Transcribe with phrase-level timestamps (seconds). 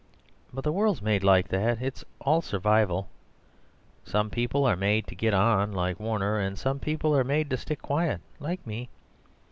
[0.51, 3.07] But the world's made like that; it's all survival.
[4.03, 7.57] Some people are made to get on, like Warner; and some people are made to
[7.57, 8.89] stick quiet, like me.